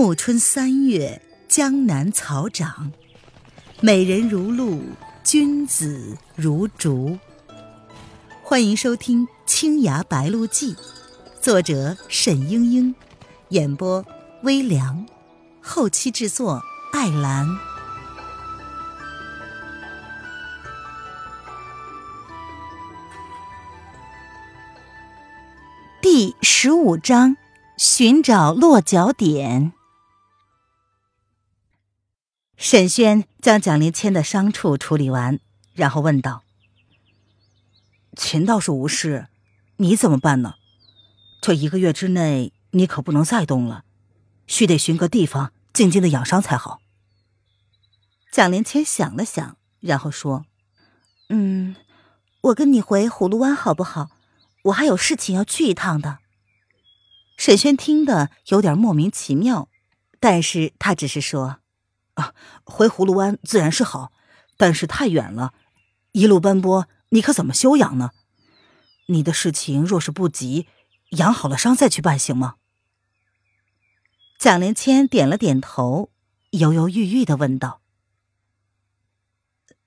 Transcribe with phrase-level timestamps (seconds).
[0.00, 2.92] 暮春三月，江南草长，
[3.80, 4.80] 美人如露，
[5.24, 7.18] 君子如竹。
[8.40, 10.74] 欢迎收听《青崖白鹿记》，
[11.40, 12.94] 作者沈英英，
[13.48, 14.06] 演播
[14.44, 15.04] 微凉，
[15.60, 16.62] 后期制作
[16.92, 17.48] 艾兰。
[26.00, 27.36] 第十五章：
[27.76, 29.72] 寻找落脚点。
[32.58, 35.38] 沈轩将蒋灵谦的伤处处理完，
[35.74, 36.42] 然后问道
[38.18, 39.28] ：“秦倒是无事，
[39.76, 40.56] 你怎么办呢？
[41.40, 43.84] 这一个月之内，你可不能再动了，
[44.48, 46.80] 须得寻个地方静静的养伤才好。”
[48.32, 50.44] 蒋灵谦想了想，然后说
[51.30, 51.76] ：“嗯，
[52.40, 54.10] 我跟你回葫芦湾好不好？
[54.64, 56.18] 我还有事情要去一趟的。”
[57.38, 59.68] 沈轩听得有点莫名其妙，
[60.18, 61.60] 但是他只是说。
[62.18, 64.10] 啊，回葫芦湾自然是好，
[64.56, 65.54] 但是太远了，
[66.10, 68.10] 一路奔波，你可怎么休养呢？
[69.06, 70.66] 你的事情若是不急，
[71.10, 72.56] 养好了伤再去办行吗？
[74.36, 76.10] 蒋灵谦点了点头，
[76.50, 77.80] 犹犹豫豫的问道：“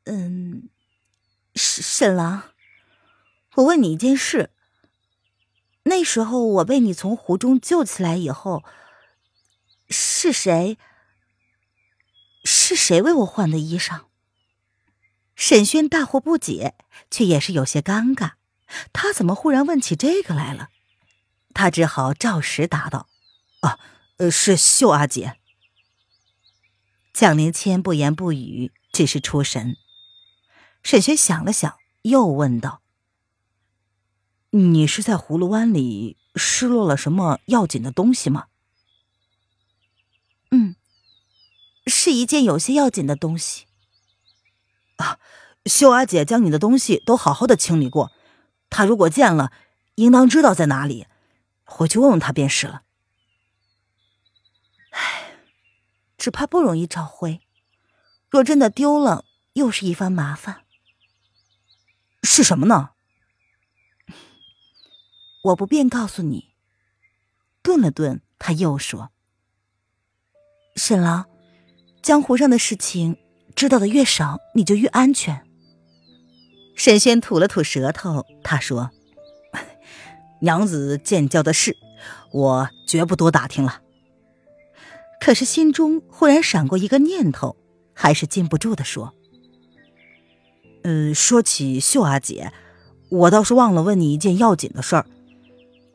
[0.06, 0.70] 嗯，
[1.54, 2.44] 沈沈郎，
[3.56, 4.52] 我问你一件事。
[5.84, 8.64] 那时候我被你从湖中救起来以后，
[9.90, 10.78] 是谁？”
[12.74, 14.04] 是谁为我换的衣裳？
[15.36, 16.74] 沈轩大惑不解，
[17.10, 18.36] 却也是有些尴尬。
[18.94, 20.70] 他怎么忽然问起这个来了？
[21.54, 23.10] 他只好照实答道
[23.60, 23.78] ：“啊，
[24.20, 25.38] 呃，是秀阿姐。”
[27.12, 29.76] 蒋灵谦不言不语，只是出神。
[30.82, 32.82] 沈轩想了想，又问道
[34.52, 38.46] ：“你是在葫芦湾里失落了什么要紧的东西吗？”
[41.88, 43.66] 是一件有些要紧的东西，
[44.98, 45.20] 啊！
[45.66, 48.12] 秀阿姐将你的东西都好好的清理过，
[48.70, 49.52] 她如果见了，
[49.96, 51.06] 应当知道在哪里，
[51.64, 52.84] 回去问问她便是了。
[54.90, 55.38] 唉，
[56.18, 57.42] 只怕不容易找回，
[58.30, 60.66] 若真的丢了，又是一番麻烦。
[62.24, 62.92] 是什么呢？
[65.46, 66.54] 我不便告诉你。
[67.62, 69.12] 顿了顿，他又说
[70.76, 71.28] ：“沈郎。”
[72.02, 73.18] 江湖上的事情，
[73.56, 75.44] 知道的越少，你就越安全。
[76.76, 78.90] 沈轩吐了吐舌头，他说
[80.42, 81.78] ：“娘子见教的事，
[82.32, 83.82] 我绝不多打听了。”
[85.22, 87.56] 可是心中忽然闪过一个念头，
[87.94, 89.14] 还是禁不住的说
[90.84, 92.52] ：“嗯，说起秀阿姐，
[93.10, 95.06] 我倒是忘了问你一件要紧的事儿，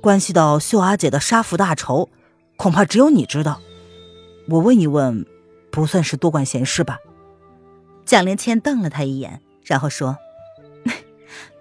[0.00, 2.08] 关系到秀阿姐的杀父大仇，
[2.56, 3.60] 恐怕只有你知道。
[4.50, 5.26] 我问一问。”
[5.76, 7.00] 不算是多管闲事吧？
[8.06, 10.16] 蒋灵谦瞪了他一眼，然后说：“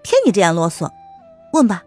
[0.03, 0.89] 听你这样啰嗦，
[1.51, 1.83] 问吧。”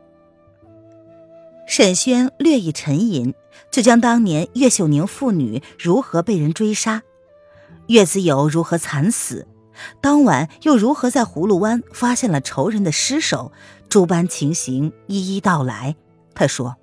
[1.67, 3.33] 沈轩略一沉吟，
[3.71, 7.03] 就将当年岳秀宁父女如何被人追杀，
[7.87, 9.49] 岳子友如何惨死，
[10.03, 13.53] 当晚又如何在葫芦湾发现了仇人的尸首，
[13.89, 15.97] 诸般情形一一道来。
[16.35, 16.77] 他说：“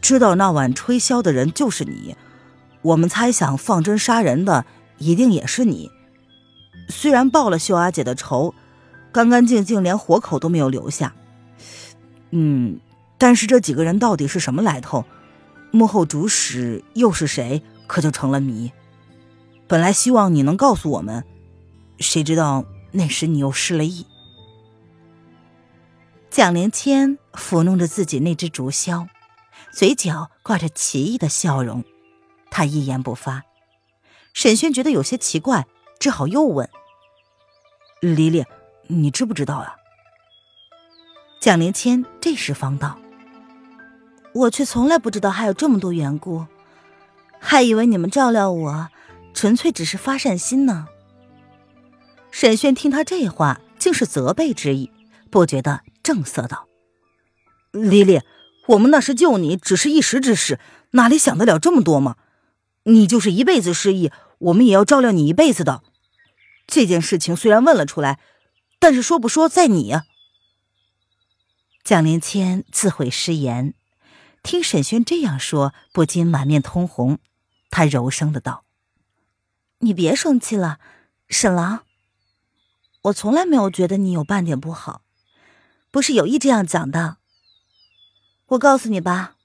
[0.00, 2.16] 知道那晚吹箫的人就是你。”
[2.82, 4.64] 我们猜想放针杀人的
[4.98, 5.90] 一定也是你。
[6.88, 8.54] 虽然报了秀阿姐的仇，
[9.12, 11.14] 干干净净，连活口都没有留下。
[12.30, 12.80] 嗯，
[13.18, 15.04] 但是这几个人到底是什么来头？
[15.70, 17.62] 幕后主使又是谁？
[17.86, 18.72] 可就成了谜。
[19.66, 21.24] 本来希望你能告诉我们，
[21.98, 24.06] 谁知道那时你又失了忆。
[26.30, 29.08] 蒋灵谦抚弄着自己那只竹箫，
[29.72, 31.84] 嘴角挂着奇异的笑容。
[32.50, 33.44] 他一言不发，
[34.32, 35.66] 沈轩觉得有些奇怪，
[35.98, 36.68] 只好又问
[38.00, 38.44] ：“黎黎，
[38.88, 39.76] 你知不知道啊？”
[41.40, 42.98] 蒋灵谦这时方道
[44.34, 46.46] ：“我却从来不知道还有这么多缘故，
[47.38, 48.88] 还以为你们照料我，
[49.32, 50.88] 纯粹只是发善心呢。”
[52.30, 54.90] 沈轩听他这话，竟是责备之意，
[55.30, 56.66] 不觉得正色道
[57.70, 58.20] ：“黎黎，
[58.66, 62.16] 我们那时救你，只是一时之事，哪里想得了这么多吗？”
[62.88, 65.82] 你就是一辈子失忆，我们也要照料你一辈子的。
[66.66, 68.18] 这件事情虽然问了出来，
[68.78, 69.94] 但是说不说在你。
[71.84, 73.74] 蒋灵谦自悔失言，
[74.42, 77.18] 听沈轩这样说，不禁满面通红。
[77.70, 78.64] 他柔声的道
[79.80, 80.78] ：“你别生气了，
[81.28, 81.80] 沈郎，
[83.02, 85.02] 我从来没有觉得你有半点不好，
[85.90, 87.18] 不是有意这样讲的。
[88.48, 89.36] 我告诉你吧，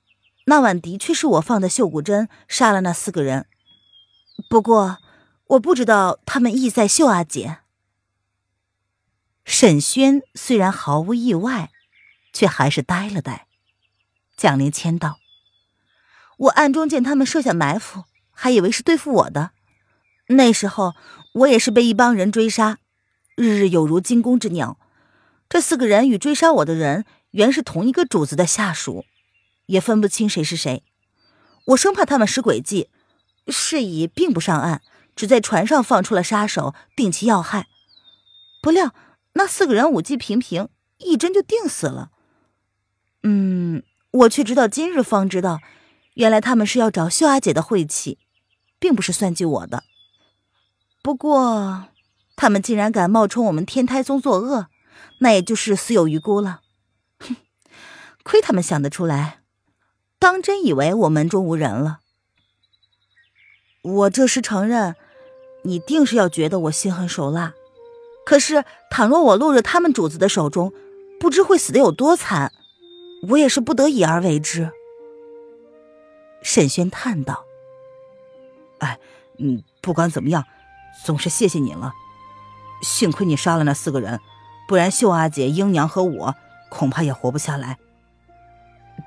[0.45, 3.45] 那晚的确是我放的绣骨针杀了那四个人，
[4.49, 4.97] 不过
[5.47, 7.59] 我不知道他们意在秀阿姐。
[9.45, 11.71] 沈轩虽然毫无意外，
[12.33, 13.47] 却还是呆了呆。
[14.35, 15.19] 蒋灵谦道
[16.37, 19.51] ：“我暗中见他们设下埋伏，还以为是对付我的。
[20.27, 20.93] 那时候
[21.35, 22.79] 我也是被一帮人追杀，
[23.35, 24.77] 日日有如惊弓之鸟。
[25.47, 29.05] 这四个人与追杀我的人原是同一个主子的下属。”
[29.73, 30.83] 也分不清谁是谁，
[31.65, 32.89] 我生怕他们使诡计，
[33.47, 34.81] 是以并不上岸，
[35.15, 37.67] 只在船上放出了杀手，定其要害。
[38.61, 38.93] 不料
[39.33, 42.11] 那四个人武技平平，一针就定死了。
[43.23, 43.81] 嗯，
[44.11, 45.59] 我却直到今日方知道，
[46.13, 48.19] 原来他们是要找秀阿姐的晦气，
[48.77, 49.83] 并不是算计我的。
[51.01, 51.85] 不过，
[52.35, 54.67] 他们竟然敢冒充我们天台宗作恶，
[55.21, 56.61] 那也就是死有余辜了。
[57.17, 57.35] 哼，
[58.23, 59.39] 亏他们想得出来。
[60.23, 61.99] 当真以为我门中无人了？
[63.81, 64.95] 我这时承认，
[65.63, 67.53] 你定是要觉得我心狠手辣。
[68.25, 70.71] 可是，倘若我落入他们主子的手中，
[71.19, 72.53] 不知会死的有多惨。
[73.31, 74.71] 我也是不得已而为之。
[76.41, 77.43] 沈轩叹道
[78.79, 78.97] ：“哎，
[79.39, 80.45] 嗯，不管怎么样，
[81.05, 81.91] 总是谢谢你了。
[82.81, 84.21] 幸亏你杀了那四个人，
[84.69, 86.35] 不然秀阿姐、英娘和我
[86.69, 87.77] 恐怕也活不下来。”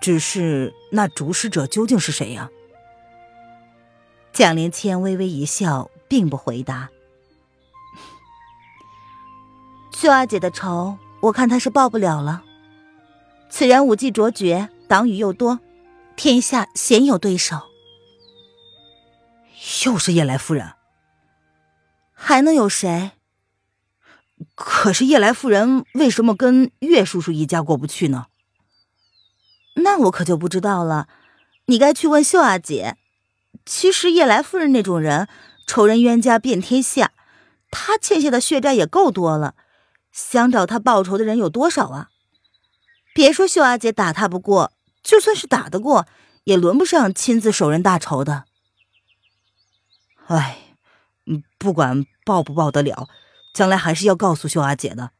[0.00, 2.50] 只是那主使者究竟是谁呀？
[4.32, 6.90] 蒋灵谦微微一笑，并不回答。
[9.92, 12.44] 秀阿姐的仇，我看她是报不了了。
[13.48, 15.60] 此人武技卓绝，党羽又多，
[16.16, 17.62] 天下鲜有对手。
[19.84, 20.74] 又是夜来夫人，
[22.12, 23.12] 还能有谁？
[24.54, 28.26] 可是夜来夫人为什么跟岳叔叔一家过不去呢？
[29.76, 31.08] 那我可就不知道了，
[31.66, 32.96] 你该去问秀阿姐。
[33.64, 35.28] 其实叶来夫人那种人，
[35.66, 37.12] 仇人冤家遍天下，
[37.70, 39.54] 她欠下的血债也够多了，
[40.12, 42.10] 想找她报仇的人有多少啊？
[43.14, 46.06] 别说秀阿姐打他不过，就算是打得过，
[46.44, 48.44] 也轮不上亲自手刃大仇的。
[50.26, 50.76] 哎，
[51.58, 53.08] 不管报不报得了，
[53.54, 55.12] 将来还是要告诉秀阿姐的。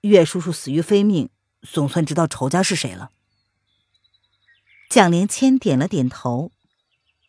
[0.00, 1.28] 岳叔叔死于非命，
[1.62, 3.10] 总算知道仇家是谁了。
[4.90, 6.50] 蒋灵谦点了点头，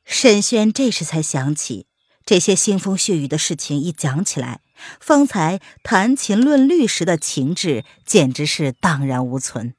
[0.04, 1.86] 沈轩这时才想起，
[2.25, 4.62] 这些腥风血雨的事情一讲起来，
[5.00, 9.75] 方才谈琴论律时的情致简直是荡然无存，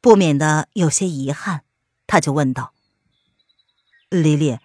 [0.00, 1.64] 不免的有些遗憾。
[2.06, 2.72] 他就问道
[4.08, 4.58] ：“黎黎，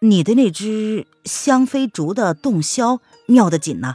[0.00, 3.94] 你的那只香妃竹的洞箫妙得紧呐，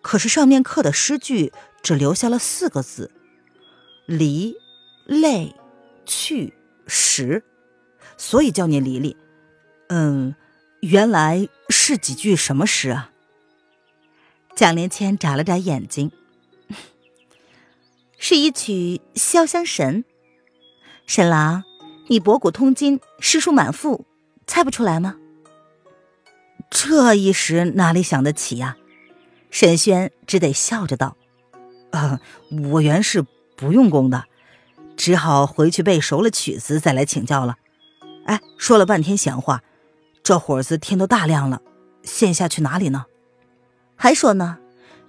[0.00, 1.52] 可是上面刻的诗句
[1.82, 3.12] 只留下了四个字：
[4.06, 4.56] 离、
[5.04, 5.54] 泪、
[6.06, 6.54] 去。”
[6.88, 7.44] 十，
[8.16, 9.16] 所以叫你离离。
[9.88, 10.34] 嗯，
[10.80, 13.12] 原来是几句什么诗啊？
[14.56, 16.10] 蒋灵谦眨了眨眼睛，
[18.18, 20.02] 是一曲《潇湘神》。
[21.06, 21.62] 沈郎，
[22.08, 24.04] 你博古通今，诗书满腹，
[24.46, 25.16] 猜不出来吗？
[26.70, 28.76] 这一时哪里想得起呀？
[29.50, 31.16] 沈轩只得笑着道
[31.92, 32.20] ：“啊，
[32.72, 33.24] 我原是
[33.56, 34.24] 不用功的。”
[34.98, 37.56] 只好回去背熟了曲子再来请教了。
[38.26, 39.62] 哎，说了半天闲话，
[40.22, 41.62] 这会子天都大亮了，
[42.02, 43.06] 现下去哪里呢？
[43.96, 44.58] 还说呢，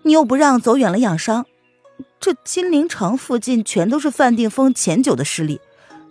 [0.03, 1.45] 你又不让走远了养伤。
[2.19, 5.59] 这金陵城附近全都是范定峰前九的势力，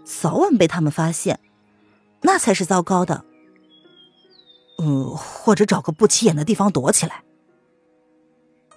[0.04, 1.40] 早晚被他们发现，
[2.22, 3.24] 那才是糟糕的。
[4.78, 7.22] 嗯，或者找个不起眼的地方躲起来。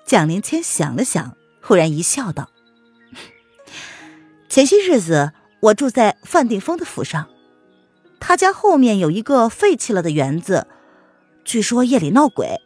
[0.05, 2.50] 蒋灵谦想了想，忽然一笑，道。
[4.51, 5.31] 前些日子，
[5.62, 7.29] 我住在范定峰的府上，
[8.20, 10.67] 他家后面有一个废弃了的园子，
[11.46, 12.60] 据说夜里闹鬼，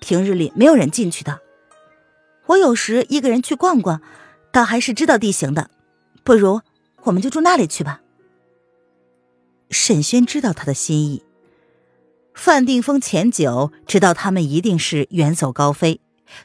[0.00, 1.40] 平日里没有人进去的。
[2.46, 4.00] 我有时一个人去逛逛，
[4.50, 5.68] 倒还是知道地形的。
[6.24, 6.62] 不如
[7.02, 8.00] 我们就住那里去吧。
[9.68, 11.22] 沈轩知道他的心意，
[12.32, 16.00] 范定峰前久知道他们一定是远走高飞，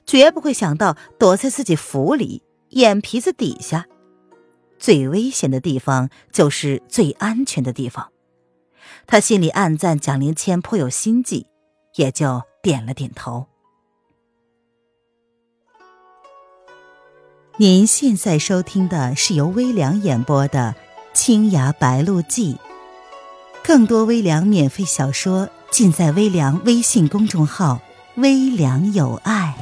[0.06, 3.88] 绝不会想到躲在自己府里眼皮子底下。
[4.84, 8.12] 最危险的地方就是最安全的地方，
[9.08, 11.48] 他心里暗赞蒋灵谦颇有心计，
[11.96, 13.46] 也就点了点头。
[17.56, 20.76] 您现在收听的是由微凉演播的
[21.18, 22.56] 《青崖白鹿记》，
[23.64, 27.80] 更多微凉免费小说尽在微凉微信公众号
[28.18, 29.56] “微凉有爱”。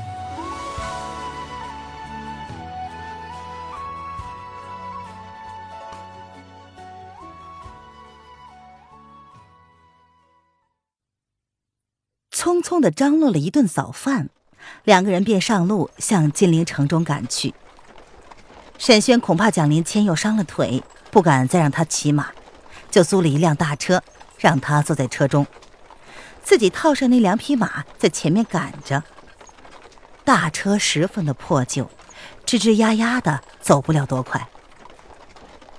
[12.61, 14.29] 匆匆的张罗了一顿早饭，
[14.83, 17.55] 两个人便上路向金陵城中赶去。
[18.77, 22.29] 沈轩恐怕蒋灵谦又伤了腿，不敢再让他骑马，
[22.89, 24.03] 就租了一辆大车，
[24.37, 25.47] 让他坐在车中，
[26.43, 29.03] 自己套上那两匹马在前面赶着。
[30.23, 31.89] 大车十分的破旧，
[32.45, 34.47] 吱吱呀呀的，走不了多快。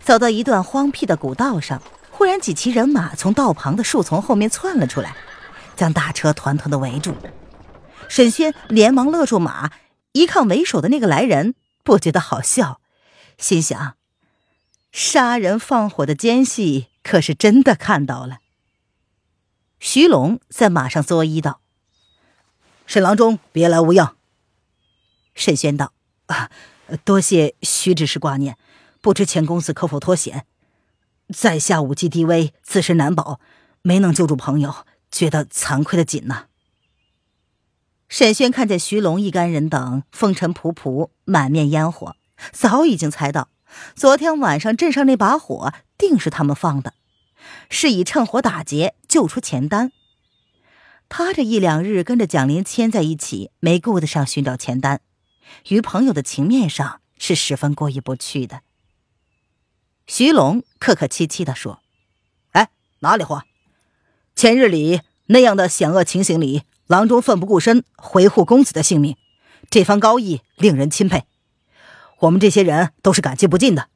[0.00, 5.14] 走到一段荒僻的古道上，忽然几骑人马从道旁的树丛后面窜了出来。
[5.76, 7.14] 将大车团团的围住，
[8.08, 9.72] 沈轩连忙勒住马，
[10.12, 12.80] 一看为首的那个来人，不觉得好笑，
[13.38, 13.96] 心想：
[14.92, 18.38] 杀人放火的奸细可是真的看到了。
[19.80, 21.60] 徐龙在马上作揖道
[22.86, 24.16] ：“沈郎中，别来无恙。”
[25.34, 25.92] 沈轩道
[26.26, 26.50] ：“啊，
[27.04, 28.56] 多谢徐执事挂念，
[29.00, 30.46] 不知钱公子可否脱险？
[31.34, 33.40] 在下武技低微，自身难保，
[33.80, 36.46] 没能救助朋友。”觉得惭愧的紧呐。
[38.08, 42.16] 沈轩看见徐龙一干人等风尘仆仆、满面烟火，
[42.50, 43.48] 早已经猜到
[43.94, 46.94] 昨天晚上镇上那把火定是他们放的，
[47.70, 49.92] 是以趁火打劫救出钱丹。
[51.08, 55.00] 他这一两日跟着蒋灵谦在一起，没顾得上寻找钱丹，
[55.68, 58.62] 于朋友的情面上是十分过意不去的。
[60.06, 61.80] 徐龙客客气气的说
[62.52, 63.44] ：“哎，哪里话？”
[64.34, 67.84] 前日里那样的险恶情形里，郎中奋不顾身
[68.14, 69.16] 维护公子的性命，
[69.70, 71.24] 这番高义令人钦佩。
[72.20, 73.88] 我们这些人都是感激不尽的。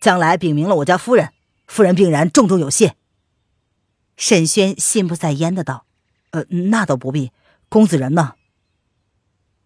[0.00, 1.32] 将来禀明了我家夫人，
[1.66, 2.96] 夫人必然重重有谢。
[4.16, 5.86] 沈轩心不在焉的道
[6.32, 7.30] ：“呃，那倒不必。
[7.68, 8.34] 公子人呢？”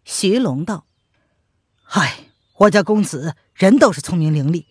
[0.05, 0.87] 徐龙道
[1.83, 2.27] ：“嗨，
[2.59, 4.67] 我家公子人倒是聪明伶俐，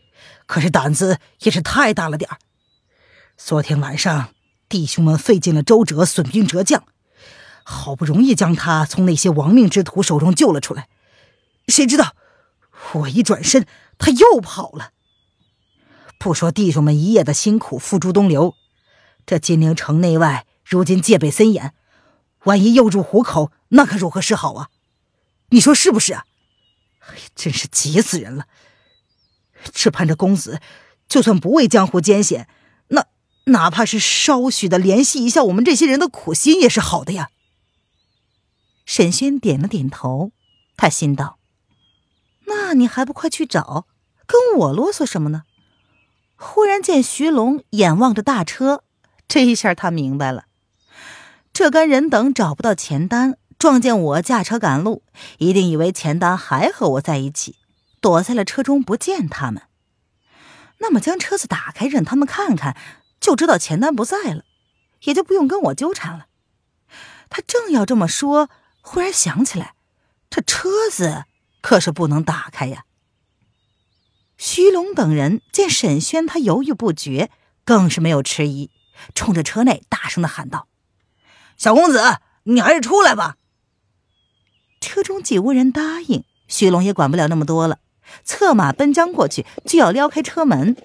[0.45, 2.37] 可是胆子也是太大了点儿。
[3.35, 4.29] 昨天晚上。”
[4.67, 6.83] 弟兄们费尽了周折，损兵折将，
[7.63, 10.87] 好不容易将他从那些亡命之徒手中救了出来，
[11.67, 12.15] 谁知道
[12.93, 13.65] 我一转身，
[13.97, 14.91] 他又跑了。
[16.17, 18.55] 不说弟兄们一夜的辛苦付诸东流，
[19.25, 21.73] 这金陵城内外如今戒备森严，
[22.45, 24.69] 万一又入虎口，那可如何是好啊？
[25.49, 26.25] 你说是不是啊？
[27.35, 28.47] 真是急死人了！
[29.71, 30.59] 只盼着公子，
[31.07, 32.47] 就算不为江湖艰险。
[33.45, 37.29] 哪怕是稍许的联系一下我们这些人的苦心，也是好的呀。
[38.85, 40.31] 沈轩点了点头，
[40.77, 41.37] 他心道
[42.45, 43.87] ：“那你还不快去找，
[44.25, 45.43] 跟我啰嗦什么呢？”
[46.37, 48.83] 忽然见徐龙眼望着大车，
[49.27, 50.45] 这一下他明白了，
[51.53, 55.03] 这干人等找不到钱丹，撞见我驾车赶路，
[55.37, 57.55] 一定以为钱丹还和我在一起，
[58.01, 59.63] 躲在了车中不见他们。
[60.79, 62.75] 那么将车子打开，让他们看看。
[63.19, 64.43] 就知道钱丹不在了，
[65.01, 66.27] 也就不用跟我纠缠了。
[67.29, 68.49] 他正要这么说，
[68.81, 69.73] 忽然想起来，
[70.29, 71.25] 这车子
[71.61, 72.85] 可是不能打开呀。
[74.37, 77.31] 徐龙等人见沈轩他犹豫不决，
[77.63, 78.69] 更是没有迟疑，
[79.15, 80.67] 冲着车内大声的喊道
[81.57, 83.37] ：“小公子，你还是出来吧。”
[84.81, 87.79] 车中既无人答应，徐龙也管不了那么多了，
[88.23, 90.75] 策马奔将过去，就要撩开车门。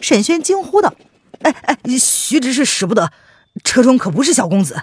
[0.00, 0.94] 沈轩惊呼道。
[1.40, 3.12] 哎哎，徐执事使不得，
[3.64, 4.82] 车中可不是小公子。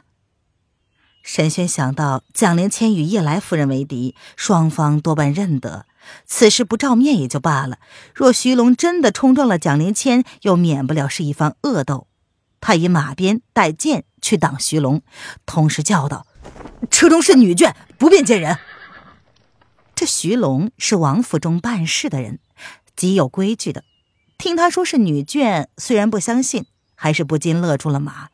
[1.22, 5.86] 沈轩想到蒋灵谦与叶来夫人为敌，双方多半认得，
[6.26, 7.78] 此事不照面也就罢了。
[8.14, 12.08] 若徐龙真的冲撞了蒋灵谦，又免不了是一番恶斗。
[12.60, 15.02] 他以马鞭带剑去挡徐龙，
[15.46, 16.28] 同时叫道
[16.92, 18.58] ：“车中是女眷，不便见人。”
[19.96, 22.40] 这徐龙是王府中办事的人，
[22.96, 23.84] 极有规矩的。
[24.44, 28.28] 听他说是女眷，虽然不相信，还是不禁勒住了马。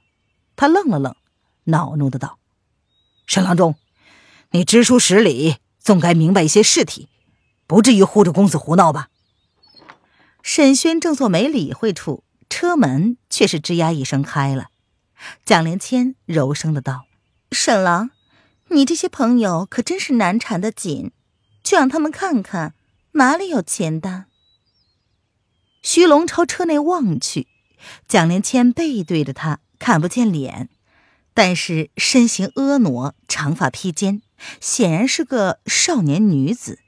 [0.56, 1.16] 他愣了愣，
[1.66, 2.40] 恼怒的道
[3.28, 3.76] ：“沈郎中，
[4.50, 7.10] 你知书识礼，总该明白一些事体，
[7.68, 9.10] 不至于护着公子胡闹吧？”
[10.42, 14.70] 沈轩正做没理会处，车门却是吱呀一声开了。
[15.46, 17.06] 蒋灵谦柔声的道
[17.52, 18.10] ：“沈郎，
[18.70, 21.12] 你这些朋友可真是难缠的紧，
[21.62, 22.74] 就让他们看看
[23.12, 24.26] 哪里有钱的。”
[25.82, 27.48] 徐龙朝车内望去，
[28.08, 30.70] 蒋连谦背对着他，看不见脸，
[31.34, 34.22] 但是身形婀娜，长发披肩，
[34.60, 36.80] 显然是个少年女子。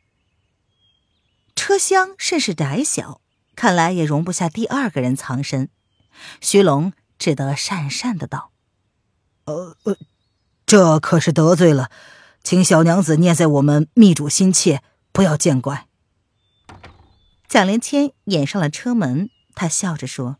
[1.55, 3.21] 车厢甚是窄小，
[3.55, 5.69] 看来也容不下第二个人藏身。
[6.41, 8.51] 徐龙只得讪讪的道
[9.45, 9.97] ：“呃呃，
[10.65, 11.89] 这可是得罪了，
[12.43, 14.81] 请小娘子念在我们密主心切，
[15.11, 15.87] 不要见怪。”
[17.51, 20.37] 蒋灵谦掩上了车门，他笑着说：“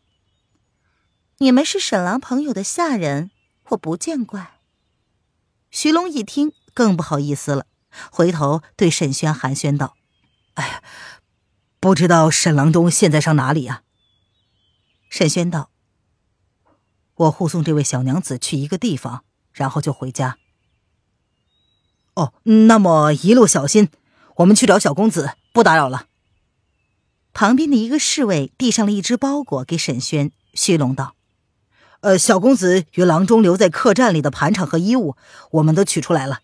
[1.40, 3.30] 你们是沈郎朋友的下人，
[3.68, 4.60] 我不见怪。”
[5.70, 7.66] 徐龙一听更不好意思了，
[8.10, 9.94] 回头对沈轩寒暄道
[10.54, 10.82] ：“哎呀，
[11.78, 13.82] 不知道沈郎中现在上哪里呀？”
[15.10, 15.68] 沈轩道
[17.16, 20.38] ：“我护送这位小娘子去一个地方，然后就回家。”
[22.16, 23.90] 哦，那么一路小心，
[24.36, 26.06] 我们去找小公子，不打扰了。
[27.32, 31.16] 旁边的一个侍卫递上了一只包裹给沈轩，虚龙道
[32.00, 35.16] ：“呃，小公子与郎中留在客栈里的盘缠和衣物，
[35.52, 36.40] 我们都取出来了。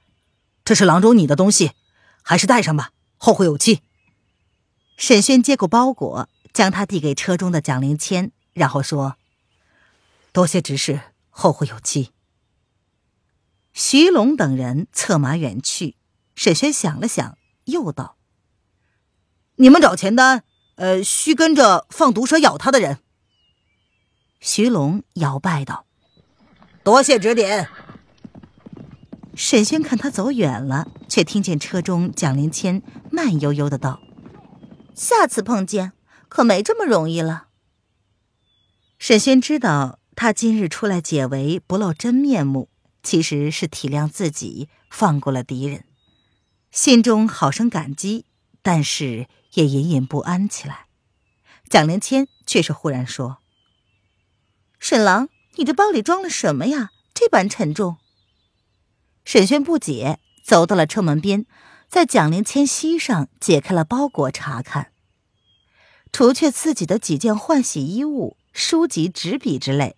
[0.64, 1.72] 这是郎中你的东西，
[2.22, 3.82] 还是带上吧，后会有期。”
[4.96, 9.16] 沈轩接过包裹，将它递给车中的蒋灵谦，然后说
[10.32, 12.10] ：“多谢执事，后会有期。”
[13.72, 15.96] 徐龙等人策马远去。
[16.34, 18.16] 沈轩想了想，又道
[19.56, 20.42] ：“你们找钱丹，
[20.78, 22.98] 呃，须跟着放毒蛇咬他的人。”
[24.40, 25.84] 徐龙摇拜道
[26.84, 27.68] ：“多谢指点。”
[29.34, 34.00] 沈轩看他走远了，却听见车中蒋灵谦慢悠悠的道
[34.94, 35.92] ：“下次碰见
[36.28, 37.48] 可没这么容易了。”
[38.98, 42.68] 沈轩知道他今日出来解围，不露真面目。
[43.00, 45.84] 其实是体谅自己，放过了敌人，
[46.70, 48.26] 心中好生感激，
[48.68, 50.88] 但是也隐隐不安起来。
[51.70, 53.38] 蒋灵谦却是忽然说
[54.78, 56.90] ：“沈郎，你这包里装了什么呀？
[57.14, 57.96] 这般沉重。”
[59.24, 61.46] 沈轩不解，走到了车门边，
[61.88, 64.92] 在蒋灵谦膝上解开了包裹查看，
[66.12, 69.96] 除却自己的几件换洗衣物、书籍、纸笔之类，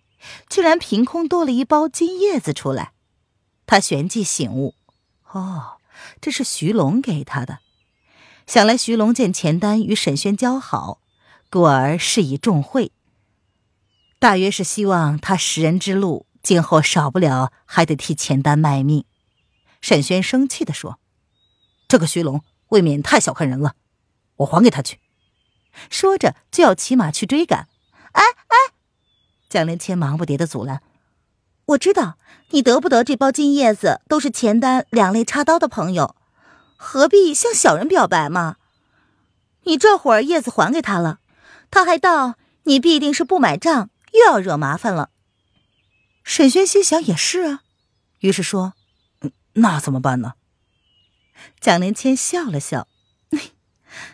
[0.49, 2.93] 居然凭空多了一包金叶子出来。
[3.65, 4.75] 他旋即醒悟，
[5.33, 5.81] 哦，
[6.21, 7.59] 这是徐龙给他的。
[8.51, 10.99] 想来徐龙见钱丹与沈轩交好，
[11.49, 12.91] 故而施以重贿。
[14.19, 19.05] 大约是希望他识人之路，今后少不了还得替钱丹卖命。
[19.79, 20.99] 沈轩生气地说
[21.87, 23.75] ：“这个徐龙未免太小看人了，
[24.35, 24.99] 我还给他去。”
[25.89, 27.69] 说着就要骑马去追赶。
[28.11, 28.73] 哎哎，
[29.47, 30.83] 蒋灵谦忙不迭的阻拦。
[31.67, 32.17] 我知道
[32.49, 36.17] 你得不得这包金叶子，都是钱丹两肋插刀的朋友，
[36.83, 38.55] 何必向小人表白嘛？
[39.65, 41.19] 你这会儿叶子还给他了，
[41.69, 45.11] 他还道你必定是不买账，又要惹麻烦了。
[46.23, 47.61] 沈轩心想也是啊，
[48.21, 48.73] 于是说
[49.53, 50.33] ：“那怎么办呢？”
[51.61, 52.87] 蒋灵谦笑了笑：“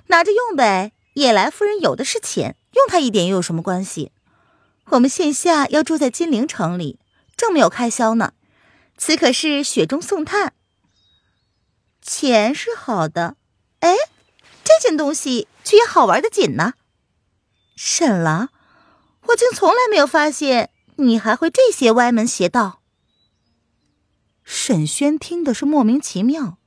[0.07, 4.11] 拿着用呗，野来夫人有的是钱，用他一点又有什么关系？
[4.89, 6.99] 我们现下要住在金陵城里。”
[7.37, 8.33] 正没有开销呢，
[8.97, 10.53] 此可是雪中送炭。
[12.07, 13.35] 钱是好的，
[13.81, 13.93] 哎，
[14.63, 16.73] 这件东西却也好玩的紧呢。
[17.75, 18.47] 沈郎，
[19.27, 22.79] 我竟从来没有发现你还会这些歪门邪道。
[24.45, 26.57] 沈轩听的是莫名其妙，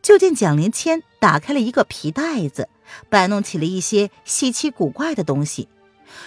[0.00, 2.70] 就见蒋灵谦打开了一个皮袋子，
[3.10, 5.68] 摆弄起了一些稀奇古怪的东西。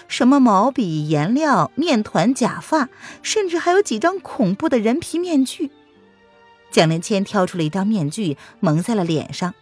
[0.07, 2.89] 什么毛笔、颜料、面团、假发，
[3.23, 5.71] 甚至还有几张恐怖的人皮面具。
[6.75, 9.53] 蒋灵谦挑出了一张面具，蒙在了脸上，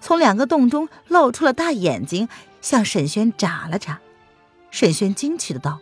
[0.00, 2.30] 从两个洞中露出了大眼睛，
[2.62, 4.00] 向沈轩眨了眨。
[4.70, 5.80] 沈轩惊奇的道：“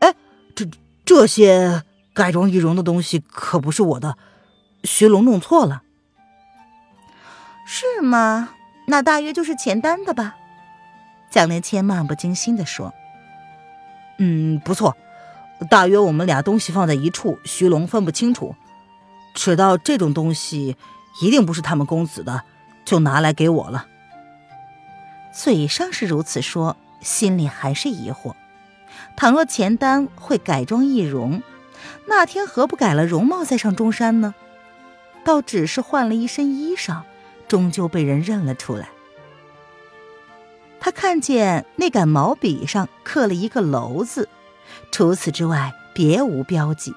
[0.00, 0.12] 哎，
[0.56, 0.66] 这
[1.04, 4.18] 这些改装易容的东西可不是我的，
[4.82, 5.84] 徐龙弄错了。
[7.64, 8.54] ”“是吗？
[8.88, 10.34] 那大约就是钱丹的吧？”
[11.30, 12.92] 蒋灵谦漫不经心的说。
[14.18, 14.96] 嗯，不错，
[15.70, 18.56] 大约我们俩东西放在一处，徐龙分不清楚，
[19.34, 20.76] 知道这种东西
[21.22, 22.42] 一定不是他们公子的，
[22.84, 23.86] 就拿来给我了。
[25.32, 28.34] 嘴上是如此说，心里还是疑惑。
[29.16, 31.42] 倘若钱丹会改装易容，
[32.06, 34.34] 那天何不改了容貌再上中山呢？
[35.24, 37.02] 倒只是换了一身衣裳，
[37.46, 38.88] 终究被人认了出来。
[40.80, 44.28] 他看见那杆毛笔上刻了一个“楼”字，
[44.90, 46.94] 除此之外别无标记。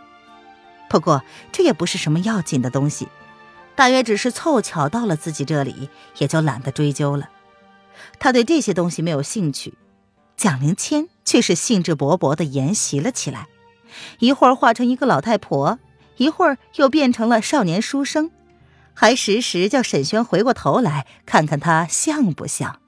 [0.93, 3.08] 不过这也不是什么要紧的东西，
[3.73, 7.32] 大约只是凑巧到了自己这里，也就懒得追究了。
[8.19, 9.73] 他对这些东西没有兴趣，
[10.38, 13.47] 蒋灵谦却是兴致勃勃的研习了起来，
[14.19, 15.79] 一会儿化成一个老太婆，
[16.17, 18.29] 一会儿又变成了少年书生，
[18.93, 22.79] 还时时叫沈轩回过头来看看他像不像。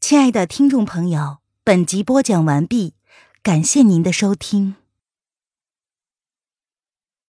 [0.00, 2.94] 亲爱的听众朋友，本集播讲完毕，
[3.46, 4.74] 感谢您的收听。